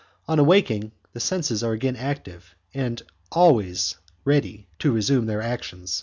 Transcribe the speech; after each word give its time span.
On 0.27 0.39
awaking, 0.39 0.93
the 1.13 1.19
senses 1.19 1.61
are 1.61 1.73
again 1.73 1.95
active 1.95 2.55
and 2.73 3.03
always 3.31 3.97
ready 4.25 4.67
to 4.79 4.91
resume 4.91 5.27
their 5.27 5.43
action. 5.43 5.85